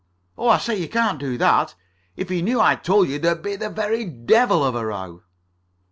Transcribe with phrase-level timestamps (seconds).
[0.35, 1.75] "Oh, I say, you can't do that.
[2.15, 5.21] If he knew I'd told you, there'd be the very devil of a row."